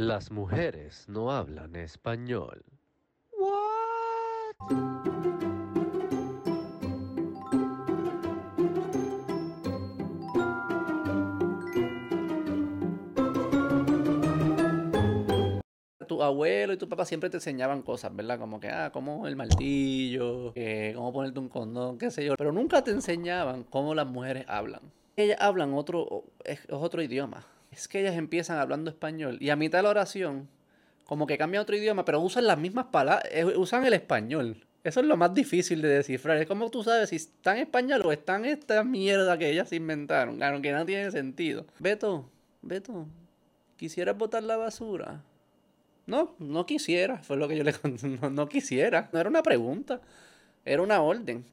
[0.00, 2.64] Las mujeres no hablan español.
[16.08, 18.38] tu abuelo y tu papá siempre te enseñaban cosas, ¿verdad?
[18.38, 20.54] Como que, ah, como el martillo,
[20.94, 22.36] cómo ponerte un condón, qué sé yo.
[22.38, 24.80] Pero nunca te enseñaban cómo las mujeres hablan.
[25.16, 27.44] Ellas hablan otro, es, otro idioma.
[27.70, 30.48] Es que ellas empiezan hablando español y a mitad de la oración,
[31.04, 34.66] como que cambia otro idioma, pero usan las mismas palabras, eh, usan el español.
[34.82, 36.38] Eso es lo más difícil de descifrar.
[36.38, 40.62] Es como tú sabes si están español o están esta mierda que ellas inventaron, claro,
[40.62, 41.66] que no tiene sentido.
[41.78, 42.30] Beto,
[42.62, 43.06] Beto,
[43.76, 45.22] ¿quisieras botar la basura?
[46.06, 48.18] No, no quisiera, fue lo que yo le conté.
[48.30, 49.08] No, quisiera.
[49.12, 50.00] No era una pregunta,
[50.64, 51.44] era una orden.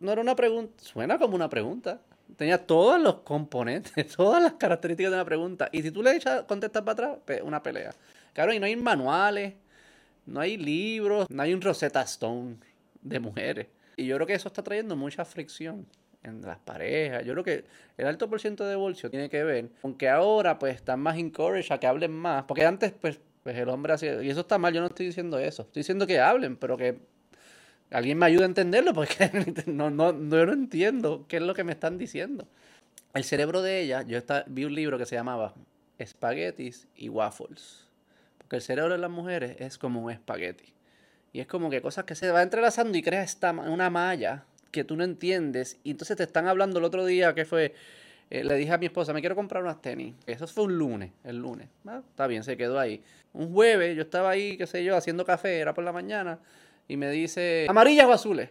[0.00, 2.00] No era una pregunta, suena como una pregunta.
[2.36, 5.68] Tenía todos los componentes, todas las características de una pregunta.
[5.72, 7.94] Y si tú le echas, contestas para atrás, una pelea.
[8.32, 9.54] Claro, y no hay manuales,
[10.26, 12.56] no hay libros, no hay un Rosetta Stone
[13.00, 13.66] de mujeres.
[13.96, 15.86] Y yo creo que eso está trayendo mucha fricción
[16.22, 17.24] en las parejas.
[17.24, 17.64] Yo creo que
[17.98, 21.72] el alto por ciento de divorcio tiene que ver aunque ahora pues están más encouraged
[21.72, 22.44] a que hablen más.
[22.44, 25.38] Porque antes pues pues el hombre así, y eso está mal, yo no estoy diciendo
[25.38, 25.62] eso.
[25.62, 27.00] Estoy diciendo que hablen, pero que
[27.92, 29.30] alguien me ayude a entenderlo, porque
[29.66, 32.46] no, no, no, no entiendo qué es lo que me están diciendo.
[33.14, 35.54] El cerebro de ella, yo vi un libro que se llamaba
[35.98, 37.86] Espaguetis y Waffles.
[38.38, 40.72] Porque el cerebro de las mujeres es como un espagueti.
[41.32, 44.84] Y es como que cosas que se va entrelazando y crea esta, una malla que
[44.84, 45.78] tú no entiendes.
[45.84, 47.74] Y entonces te están hablando el otro día que fue
[48.32, 50.14] eh, le dije a mi esposa, me quiero comprar unas tenis.
[50.26, 51.68] Eso fue un lunes, el lunes.
[51.86, 53.02] Ah, está bien, se quedó ahí.
[53.34, 56.38] Un jueves, yo estaba ahí, qué sé yo, haciendo café, era por la mañana,
[56.88, 58.50] y me dice, ¿amarillas o azules?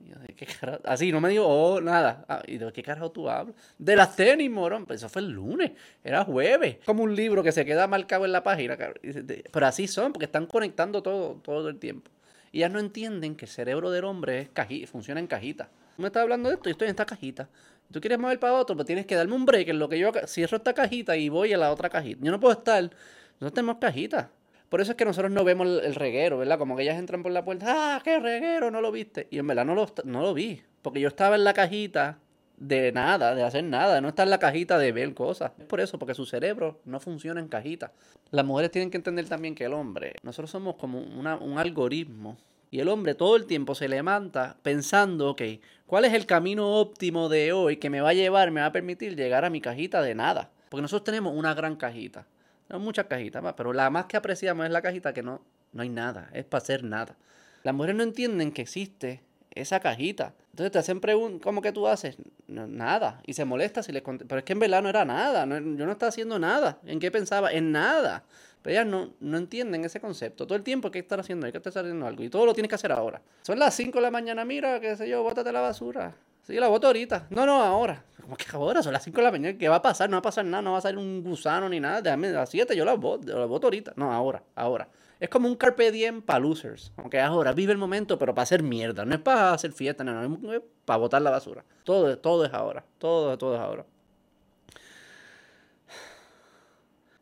[0.00, 0.80] Y yo, ¿qué carajo?
[0.84, 2.24] Así, no me dijo, oh, nada.
[2.28, 3.54] Ah, ¿Y de qué carajo tú hablas?
[3.78, 4.84] De las tenis, morón.
[4.84, 6.78] Pues eso fue el lunes, era jueves.
[6.84, 8.76] Como un libro que se queda marcado en la página.
[8.76, 12.10] Pero así son, porque están conectando todo, todo el tiempo.
[12.50, 15.68] Y ellas no entienden que el cerebro del hombre es funciona en cajita.
[15.98, 17.48] me estás hablando de esto y estoy en esta cajita
[17.92, 20.10] tú quieres mover para otro, pues tienes que darme un break en lo que yo
[20.26, 22.18] cierro esta cajita y voy a la otra cajita.
[22.24, 24.26] Yo no puedo estar, nosotros tenemos cajitas.
[24.72, 26.58] Por eso es que nosotros no vemos el, reguero, ¿verdad?
[26.58, 29.28] Como que ellas entran por la puerta, ah, qué reguero, no lo viste.
[29.30, 32.20] Y en verdad no lo, no lo vi, porque yo estaba en la cajita
[32.56, 35.52] de nada, de hacer nada, no está en la cajita de ver cosas.
[35.58, 37.92] Es por eso, porque su cerebro no funciona en cajita.
[38.30, 42.38] Las mujeres tienen que entender también que el hombre, nosotros somos como un algoritmo
[42.70, 45.42] y el hombre todo el tiempo se levanta pensando, ok,
[45.86, 48.72] ¿cuál es el camino óptimo de hoy que me va a llevar, me va a
[48.72, 50.50] permitir llegar a mi cajita de nada?
[50.70, 52.26] Porque nosotros tenemos una gran cajita.
[52.66, 55.42] Tenemos muchas cajitas más, pero la más que apreciamos es la cajita que no,
[55.72, 57.16] no hay nada, es para hacer nada.
[57.62, 59.22] Las mujeres no entienden que existe
[59.54, 60.34] esa cajita.
[60.50, 62.16] Entonces te hacen preguntas, ¿cómo que tú haces?
[62.48, 63.22] nada.
[63.26, 65.46] Y se molesta si les Pero es que en verdad no era nada.
[65.46, 66.78] yo no estaba haciendo nada.
[66.84, 67.52] ¿En qué pensaba?
[67.52, 68.24] En nada.
[68.60, 70.46] Pero ellas no, no entienden ese concepto.
[70.46, 72.22] Todo el tiempo hay que estar haciendo, hay que estar haciendo algo.
[72.22, 73.22] Y todo lo tienes que hacer ahora.
[73.42, 76.14] Son las 5 de la mañana, mira, qué sé yo, bótate la basura.
[76.42, 77.26] Sí, la voto ahorita.
[77.30, 78.04] No, no, ahora.
[78.20, 78.82] ¿Cómo que ahora?
[78.82, 79.58] Son las 5 de la mañana.
[79.58, 80.10] ¿Qué va a pasar?
[80.10, 82.02] No va a pasar nada, no va a salir un gusano ni nada.
[82.02, 83.94] Déjame a las 7 yo la voto, la voto ahorita.
[83.96, 84.88] No, ahora, ahora.
[85.20, 86.92] Es como un carpe diem para losers.
[86.96, 89.04] Aunque ahora vive el momento, pero para hacer mierda.
[89.04, 91.64] No es para hacer fiesta, no, es para botar la basura.
[91.84, 92.84] Todo, todo es ahora.
[92.98, 93.84] Todo, todo es ahora.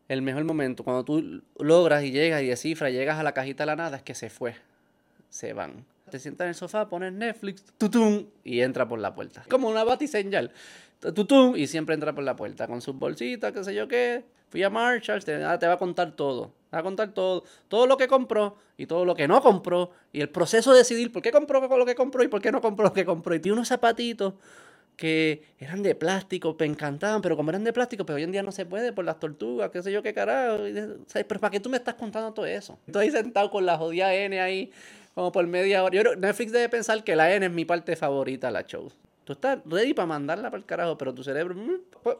[0.08, 3.66] el mejor momento, cuando tú logras y llegas y descifras, llegas a la cajita de
[3.66, 4.56] la nada, es que se fue.
[5.28, 5.84] Se van.
[6.10, 9.44] Te sientas en el sofá, pones Netflix, tutum, y entra por la puerta.
[9.48, 10.52] Como una batiseñal.
[10.98, 14.24] Tutum, y siempre entra por la puerta con sus bolsitas, qué sé yo qué.
[14.50, 16.52] Fui a Marshall, te, ah, va a contar todo.
[16.74, 17.44] Va a contar todo.
[17.68, 19.92] Todo lo que compró y todo lo que no compró.
[20.12, 22.60] Y el proceso de decidir por qué compró lo que compró y por qué no
[22.60, 23.34] compró lo que compró.
[23.34, 24.34] Y tiene unos zapatitos
[25.00, 28.32] que eran de plástico, me encantaban, pero como eran de plástico, pero pues hoy en
[28.32, 30.64] día no se puede por las tortugas, qué sé yo qué carajo.
[31.14, 32.78] Pero ¿para qué tú me estás contando todo eso?
[32.86, 34.70] Estoy sentado con la jodida N ahí,
[35.14, 36.02] como por media hora.
[36.02, 38.90] Yo Netflix debe pensar que la N es mi parte favorita la show.
[39.24, 41.54] Tú estás ready para mandarla para el carajo, pero tu cerebro.
[41.54, 42.16] Mm, pues,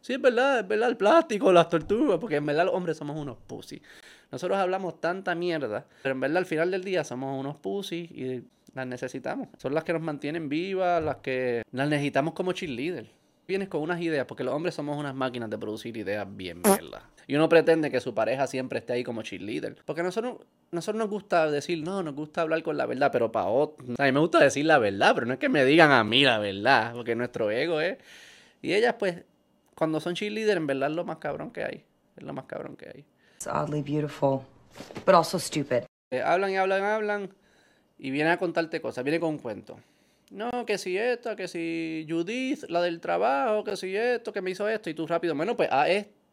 [0.00, 3.16] sí, es verdad, es verdad, el plástico, las tortugas, porque en verdad los hombres somos
[3.16, 3.82] unos pussy.
[4.30, 8.42] Nosotros hablamos tanta mierda, pero en verdad al final del día somos unos pussy y
[8.74, 9.48] las necesitamos.
[9.58, 13.21] Son las que nos mantienen vivas, las que las necesitamos como cheerleader.
[13.46, 17.10] Vienes con unas ideas, porque los hombres somos unas máquinas de producir ideas bien mierda.
[17.26, 19.76] Y uno pretende que su pareja siempre esté ahí como cheerleader.
[19.84, 20.38] Porque a nosotros,
[20.70, 23.88] nosotros nos gusta decir, no, nos gusta hablar con la verdad, pero para otros.
[23.98, 26.24] a mí me gusta decir la verdad, pero no es que me digan a mí
[26.24, 27.98] la verdad, porque nuestro ego es.
[28.60, 29.24] Y ellas, pues,
[29.74, 31.84] cuando son cheerleader, en verdad es lo más cabrón que hay.
[32.16, 33.04] Es lo más cabrón que hay.
[33.36, 34.42] It's oddly beautiful,
[35.04, 35.84] but also stupid.
[36.10, 37.34] Eh, hablan y hablan y hablan
[37.98, 39.78] y viene a contarte cosas, viene con un cuento.
[40.32, 44.50] No, que si esta, que si Judith, la del trabajo, que si esto, que me
[44.50, 45.68] hizo esto, y tú rápido, bueno, pues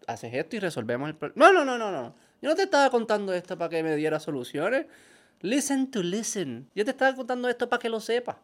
[0.08, 1.52] haces esto y resolvemos el problema.
[1.52, 2.16] No, no, no, no, no.
[2.42, 4.86] Yo no te estaba contando esto para que me diera soluciones.
[5.42, 6.70] Listen to listen.
[6.74, 8.38] Yo te estaba contando esto para que lo sepas.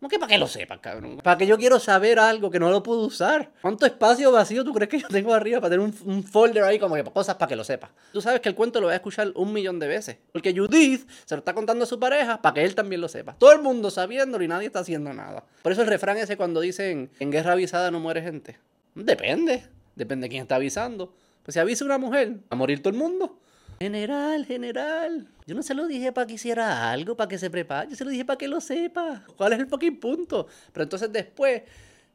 [0.00, 1.18] No que para que lo sepas, cabrón.
[1.22, 3.52] Para que yo quiero saber algo que no lo puedo usar.
[3.60, 6.94] ¿Cuánto espacio vacío tú crees que yo tengo arriba para tener un, folder ahí como
[6.94, 7.90] que cosas para que lo sepas?
[8.10, 10.16] Tú sabes que el cuento lo voy a escuchar un millón de veces.
[10.32, 13.34] Porque Judith se lo está contando a su pareja para que él también lo sepa.
[13.38, 15.44] Todo el mundo sabiéndolo y nadie está haciendo nada.
[15.62, 18.58] Por eso el refrán ese cuando dicen en guerra avisada no muere gente.
[18.94, 19.64] Depende.
[19.96, 21.12] Depende de quién está avisando.
[21.42, 23.38] Pues si avisa una mujer, ¿va a morir todo el mundo?
[23.82, 25.26] General, general.
[25.46, 27.88] Yo no se lo dije para que hiciera algo, para que se prepare.
[27.88, 29.24] Yo se lo dije para que lo sepa.
[29.38, 30.48] ¿Cuál es el fucking punto?
[30.70, 31.62] Pero entonces después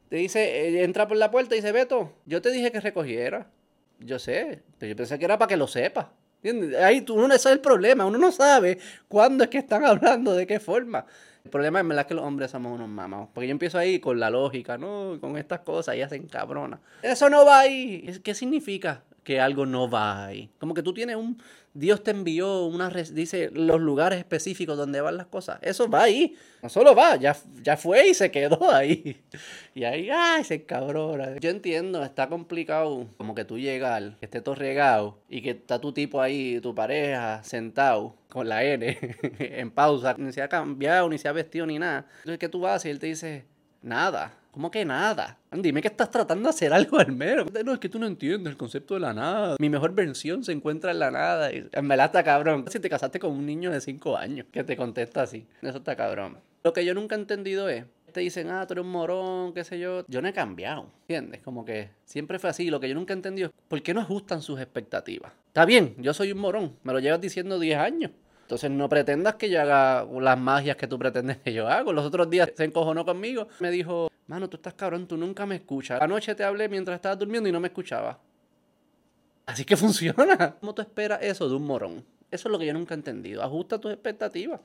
[0.07, 3.49] te dice, eh, entra por la puerta y dice, Beto, yo te dije que recogiera.
[3.97, 6.11] Yo sé, pero yo pensé que era para que lo sepa.
[6.43, 6.79] ¿Entiendes?
[6.79, 8.05] Ahí tú, uno, ese es el problema.
[8.05, 8.77] Uno no sabe
[9.07, 11.07] cuándo es que están hablando, de qué forma.
[11.43, 13.29] El problema es que los hombres somos unos mamados.
[13.33, 15.17] Porque yo empiezo ahí con la lógica, ¿no?
[15.19, 16.79] Con estas cosas y hacen cabrona.
[17.01, 18.19] Eso no va ahí.
[18.23, 20.49] ¿Qué significa que algo no va ahí?
[20.59, 21.41] Como que tú tienes un...
[21.73, 22.89] Dios te envió una...
[22.89, 25.57] Dice los lugares específicos donde van las cosas.
[25.61, 26.37] Eso va ahí.
[26.61, 29.21] No solo va, ya, ya fue y se quedó ahí.
[29.73, 31.37] Y ahí, ¡ay, se cabrona!
[31.39, 33.07] Yo entiendo, está complicado.
[33.17, 36.73] Como que tú llegas, que esté todo regado y que está tu tipo ahí, tu
[36.73, 38.97] pareja, sentado con la N
[39.39, 42.05] en pausa, ni se ha cambiado, ni se ha vestido, ni nada.
[42.19, 42.85] Entonces, ¿qué tú vas?
[42.85, 43.45] Y él te dice,
[43.85, 44.33] nada.
[44.51, 45.37] ¿Cómo que nada?
[45.51, 47.47] Dime que estás tratando de hacer algo al menos.
[47.65, 49.57] No, es que tú no entiendes el concepto de la nada.
[49.59, 51.51] Mi mejor versión se encuentra en la nada.
[51.51, 52.65] Y en verdad está cabrón.
[52.69, 55.45] Si te casaste con un niño de 5 años que te contesta así.
[55.61, 56.37] Eso está cabrón.
[56.63, 57.83] Lo que yo nunca he entendido es
[58.15, 60.05] te dicen, ah, tú eres un morón, qué sé yo.
[60.07, 61.41] Yo no he cambiado, ¿entiendes?
[61.41, 62.69] Como que siempre fue así.
[62.69, 65.33] Lo que yo nunca he entendido es por qué no ajustan sus expectativas.
[65.47, 68.11] Está bien, yo soy un morón, me lo llevas diciendo 10 años.
[68.45, 71.91] Entonces no pretendas que yo haga las magias que tú pretendes que yo haga.
[71.91, 73.47] Los otros días se encojonó conmigo.
[73.59, 75.99] Me dijo, mano, tú estás cabrón, tú nunca me escuchas.
[75.99, 78.17] Anoche te hablé mientras estabas durmiendo y no me escuchabas.
[79.47, 80.57] Así que funciona.
[80.59, 82.05] ¿Cómo tú esperas eso de un morón?
[82.29, 83.41] Eso es lo que yo nunca he entendido.
[83.41, 84.61] Ajusta tus expectativas.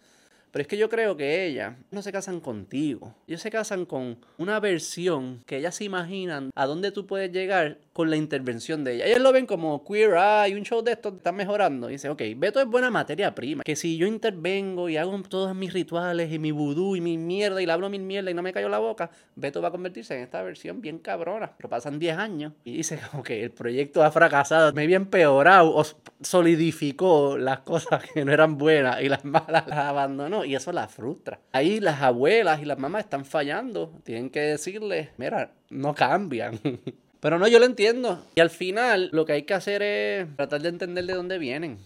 [0.51, 3.15] Pero es que yo creo que ellas no se casan contigo.
[3.27, 7.79] Ellos se casan con una versión que ellas se imaginan a dónde tú puedes llegar
[7.93, 9.07] con la intervención de ella.
[9.07, 11.89] Ellos lo ven como queer eye, un show de esto está mejorando.
[11.89, 13.63] Y dice, ok, Beto es buena materia prima.
[13.63, 17.61] Que si yo intervengo y hago todos mis rituales y mi vudú y mi mierda
[17.61, 20.17] y le hablo mi mierda y no me cayó la boca, Beto va a convertirse
[20.17, 21.53] en esta versión bien cabrona.
[21.57, 25.85] Pero pasan 10 años y dice como el proyecto ha fracasado, me había empeorado o
[26.21, 30.89] solidificó las cosas que no eran buenas y las malas las abandonó y eso la
[30.89, 31.41] frustra.
[31.53, 33.93] Ahí las abuelas y las mamás están fallando.
[34.05, 36.59] Tienen que decirles, mira, no cambian.
[37.21, 38.25] Pero no, yo lo entiendo.
[38.35, 41.79] Y al final lo que hay que hacer es tratar de entender de dónde vienen.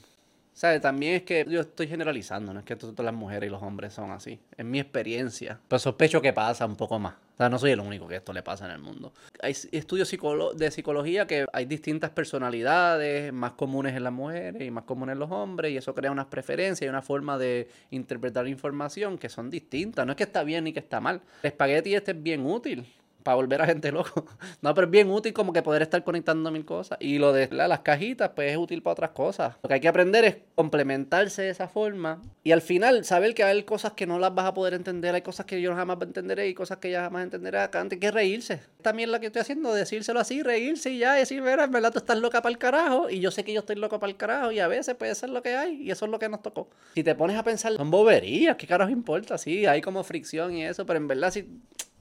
[0.55, 0.81] ¿Sabes?
[0.81, 3.93] También es que yo estoy generalizando, no es que todas las mujeres y los hombres
[3.93, 4.39] son así.
[4.57, 5.59] Es mi experiencia.
[5.67, 7.15] Pero sospecho que pasa un poco más.
[7.15, 9.13] O sea, no soy el único que esto le pasa en el mundo.
[9.43, 10.09] Hay estudios
[10.55, 15.19] de psicología que hay distintas personalidades más comunes en las mujeres y más comunes en
[15.19, 19.51] los hombres, y eso crea unas preferencias y una forma de interpretar información que son
[19.51, 20.07] distintas.
[20.07, 21.21] No es que está bien ni que está mal.
[21.43, 22.87] El espagueti este es bien útil
[23.25, 24.27] para volver a gente loco.
[24.63, 26.97] No, pero es bien útil como que poder estar conectando mil cosas.
[27.01, 29.57] Y lo de las cajitas, pues es útil para otras cosas.
[29.63, 32.23] Lo que hay que aprender es complementarse de esa forma.
[32.45, 35.15] Y al final, saber que hay cosas que no las vas a poder entender.
[35.15, 37.81] Hay cosas que yo jamás entenderé y cosas que ya jamás entenderé acá.
[37.81, 38.61] Antes que reírse.
[38.83, 41.15] También la que estoy haciendo, decírselo así, reírse y ya.
[41.15, 43.11] decir, mira, en verdad tú estás loca para el carajo.
[43.11, 44.53] Y yo sé que yo estoy loco para el carajo.
[44.53, 45.83] Y a veces puede ser lo que hay.
[45.83, 46.69] Y eso es lo que nos tocó.
[46.95, 48.57] Si te pones a pensar, son boberías.
[48.57, 49.39] ¿Qué carajo importa?
[49.39, 50.87] Sí, hay como fricción y eso.
[50.87, 51.49] Pero en verdad, sí,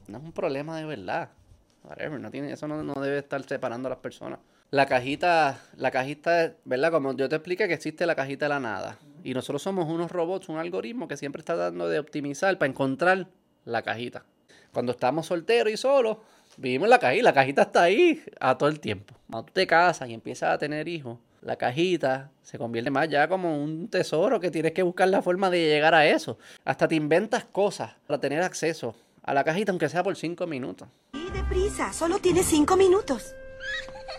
[0.07, 1.29] no es un problema de verdad.
[1.83, 4.39] Whatever, eso no, no, debe estar separando a las personas.
[4.71, 6.91] La cajita, la cajita, ¿verdad?
[6.91, 8.97] Como yo te expliqué que existe la cajita de la nada.
[9.23, 13.27] Y nosotros somos unos robots, un algoritmo que siempre está dando de optimizar para encontrar
[13.65, 14.25] la cajita.
[14.71, 16.17] Cuando estamos solteros y solos,
[16.57, 17.23] vivimos la cajita.
[17.23, 19.13] La cajita está ahí a todo el tiempo.
[19.29, 23.27] Cuando tú te casas y empiezas a tener hijos, la cajita se convierte más ya
[23.27, 26.37] como un tesoro que tienes que buscar la forma de llegar a eso.
[26.65, 30.87] Hasta te inventas cosas para tener acceso a la cajita, aunque sea por cinco minutos.
[31.13, 33.33] Y deprisa, solo tienes cinco minutos.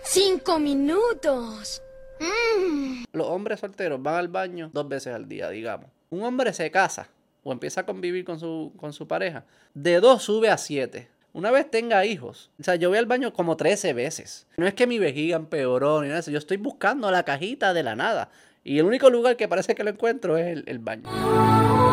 [0.03, 1.83] ¡Cinco minutos!
[2.21, 3.05] Mm.
[3.13, 5.87] Los hombres solteros van al baño dos veces al día, digamos.
[6.11, 7.09] Un hombre se casa
[7.43, 9.45] o empieza a convivir con su, con su pareja.
[9.75, 11.09] De dos sube a siete.
[11.33, 12.51] Una vez tenga hijos.
[12.61, 14.47] O sea, yo voy al baño como 13 veces.
[14.57, 16.31] No es que mi vejiga empeoró ni nada eso.
[16.31, 18.31] Yo estoy buscando la cajita de la nada.
[18.63, 21.84] Y el único lugar que parece que lo encuentro es el, el baño.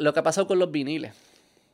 [0.00, 1.12] Lo que ha pasado con los viniles.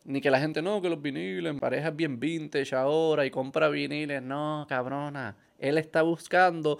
[0.04, 3.68] Ni que la gente, no, que los viniles, en parejas bien vintage ahora y compra
[3.68, 4.20] viniles.
[4.20, 5.36] No, cabrona.
[5.60, 6.78] Él está buscando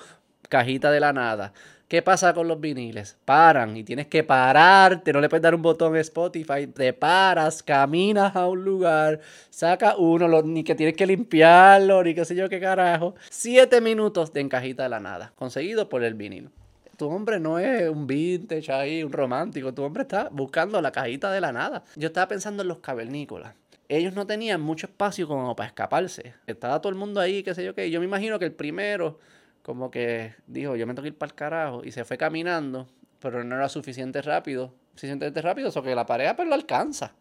[0.49, 1.53] cajita de la nada.
[1.87, 3.17] ¿Qué pasa con los viniles?
[3.25, 7.63] Paran y tienes que pararte, no le puedes dar un botón a Spotify, te paras,
[7.63, 12.35] caminas a un lugar, saca uno, lo- ni que tienes que limpiarlo, ni qué sé
[12.35, 13.15] yo qué carajo.
[13.31, 16.51] Siete minutos de encajita de la nada, conseguido por el vinil.
[16.97, 21.31] Tu hombre no es un vintage ahí, un romántico, tu hombre está buscando la cajita
[21.31, 21.85] de la nada.
[21.97, 23.55] Yo estaba pensando en los cavernícolas.
[23.89, 26.35] Ellos no tenían mucho espacio como para escaparse.
[26.47, 27.91] Estaba todo el mundo ahí, qué sé yo qué.
[27.91, 29.19] Yo me imagino que el primero
[29.67, 32.87] como que dijo, yo me tengo que ir para el carajo, y se fue caminando,
[33.19, 37.15] pero no era suficiente rápido, suficientemente rápido, eso que la pareja pues lo alcanza.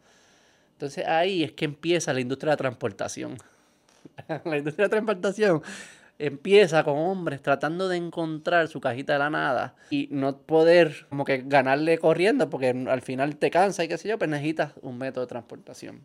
[0.74, 3.36] Entonces ahí es que empieza la industria de la transportación.
[4.44, 5.60] la industria de la transportación
[6.18, 11.24] empieza con hombres tratando de encontrar su cajita de la nada y no poder como
[11.24, 14.98] que ganarle corriendo porque al final te cansa y qué sé yo, pues necesitas un
[14.98, 16.00] método de transportación.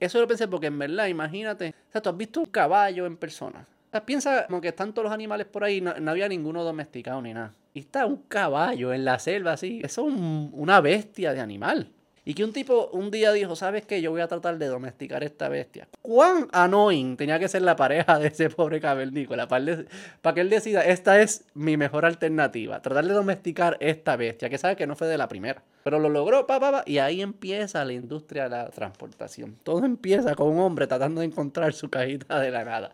[0.00, 3.16] Eso lo pensé porque en verdad, imagínate, o sea, tú has visto un caballo en
[3.16, 3.66] persona.
[3.88, 6.64] O sea, piensa como que están todos los animales por ahí, no, no había ninguno
[6.64, 7.52] domesticado ni nada.
[7.74, 9.80] Y está un caballo en la selva así.
[9.84, 11.88] Eso es un- una bestia de animal.
[12.24, 14.00] Y que un tipo un día dijo, ¿sabes qué?
[14.00, 15.88] Yo voy a tratar de domesticar esta bestia.
[16.02, 20.84] ¿Cuán annoying tenía que ser la pareja de ese pobre cavernícola para, que él decida,
[20.84, 22.80] esta es mi mejor alternativa?
[22.80, 25.62] Tratar de domesticar esta bestia, que sabe que no fue de la primera.
[25.82, 29.56] Pero lo logró, pa, pa, pa, y ahí empieza la industria de la transportación.
[29.64, 32.92] Todo empieza con un hombre tratando de encontrar su cajita de la nada.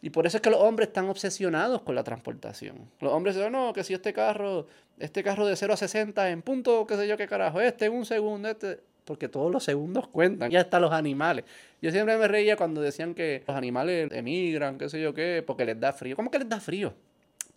[0.00, 2.90] Y por eso es que los hombres están obsesionados con la transportación.
[3.00, 4.66] Los hombres dicen, no, que si este carro,
[4.98, 7.92] este carro de 0 a 60 en punto, qué sé yo qué carajo, este en
[7.92, 8.80] un segundo, este...
[9.04, 10.50] Porque todos los segundos cuentan.
[10.50, 11.46] Ya hasta los animales.
[11.80, 15.64] Yo siempre me reía cuando decían que los animales emigran, qué sé yo qué, porque
[15.64, 16.14] les da frío.
[16.14, 16.92] ¿Cómo que les da frío?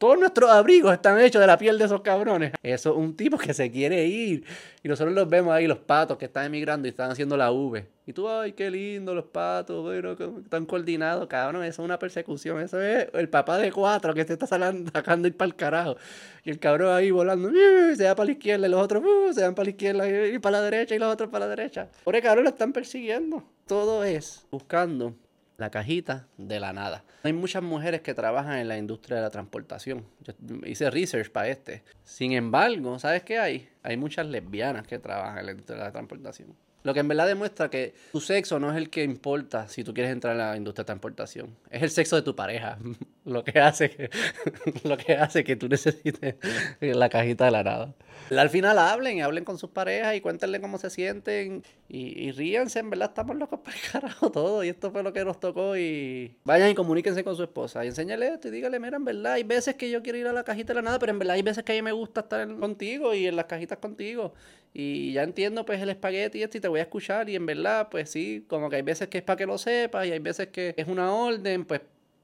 [0.01, 2.53] Todos nuestros abrigos están hechos de la piel de esos cabrones.
[2.63, 4.43] Eso es un tipo que se quiere ir.
[4.81, 7.87] Y nosotros los vemos ahí, los patos que están emigrando y están haciendo la V.
[8.07, 11.63] Y tú, ay, qué lindo los patos, bueno, están coordinados, cabrón.
[11.63, 12.59] Eso es una persecución.
[12.61, 15.97] Eso es el papá de cuatro que se está sacando ir para el carajo.
[16.43, 17.51] Y el cabrón ahí volando,
[17.95, 19.03] se va para la izquierda y los otros
[19.35, 21.89] se van para la izquierda y para la derecha y los otros para la derecha.
[22.03, 23.43] Pobre cabrón, lo están persiguiendo.
[23.67, 25.13] Todo es buscando
[25.61, 27.05] la cajita de la nada.
[27.23, 30.05] Hay muchas mujeres que trabajan en la industria de la transportación.
[30.21, 30.33] Yo
[30.65, 31.83] hice research para este.
[32.03, 33.69] Sin embargo, ¿sabes qué hay?
[33.83, 36.55] Hay muchas lesbianas que trabajan en la industria de la transportación.
[36.83, 39.93] Lo que en verdad demuestra que tu sexo no es el que importa si tú
[39.93, 41.55] quieres entrar en la industria de transportación.
[41.69, 42.77] Es el sexo de tu pareja.
[43.25, 44.09] lo que hace que,
[44.83, 46.35] lo que, hace que tú necesites
[46.79, 47.93] la cajita de la nada.
[48.29, 52.79] Al final hablen, hablen con sus parejas y cuéntenle cómo se sienten y, y ríanse,
[52.79, 55.75] en verdad estamos locos para el carajo todo y esto fue lo que nos tocó
[55.75, 59.33] y vayan y comuníquense con su esposa y enséñale esto y dígale, mira, en verdad
[59.33, 61.35] hay veces que yo quiero ir a la cajita de la nada, pero en verdad
[61.35, 64.33] hay veces que a mí me gusta estar contigo y en las cajitas contigo
[64.73, 67.45] y ya entiendo pues el espagueti y esto y te voy a escuchar y en
[67.45, 70.19] verdad pues sí, como que hay veces que es para que lo sepas y hay
[70.19, 71.81] veces que es una orden, pues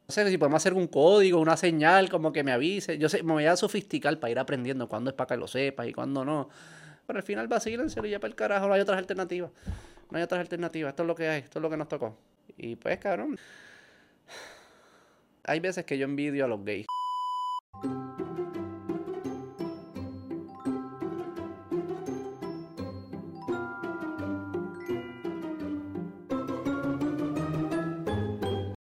[0.08, 2.98] no sé si podemos hacer un código, una señal, como que me avise.
[2.98, 5.86] Yo sé, me voy a sofisticar para ir aprendiendo cuándo es para que lo sepas
[5.86, 6.48] y cuándo no.
[7.06, 9.52] Pero al final va en serio ya para el carajo, no hay otras alternativas.
[10.10, 12.18] No hay otras alternativas, esto es lo que hay, esto es lo que nos tocó.
[12.56, 13.38] Y pues, cabrón.
[15.44, 16.87] Hay veces que yo envidio a los gays.